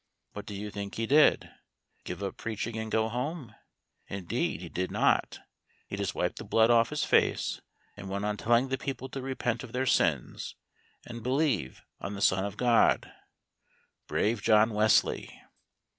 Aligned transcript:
What 0.33 0.47
do 0.47 0.55
you 0.55 0.71
think 0.71 0.95
he 0.95 1.05
did? 1.05 1.51
Give 2.05 2.23
up 2.23 2.35
preaching 2.37 2.75
and 2.75 2.91
go 2.91 3.07
home? 3.07 3.53
Indeed 4.07 4.61
he 4.61 4.67
did 4.67 4.89
not; 4.89 5.37
he 5.85 5.95
just 5.95 6.15
wiped 6.15 6.37
the 6.39 6.43
blood 6.43 6.71
off 6.71 6.89
his 6.89 7.03
face, 7.03 7.61
and 7.95 8.09
went 8.09 8.25
on 8.25 8.35
telling 8.35 8.69
the 8.69 8.79
people 8.79 9.09
to 9.09 9.21
repent 9.21 9.63
of 9.63 9.73
their 9.73 9.85
sins 9.85 10.55
and 11.05 11.21
believe 11.21 11.83
on 11.99 12.15
the 12.15 12.21
Son 12.23 12.43
of 12.45 12.57
God. 12.57 13.11
Brave 14.07 14.41
John 14.41 14.71
Wesley! 14.73 15.39